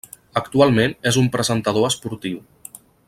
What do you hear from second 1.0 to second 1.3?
és un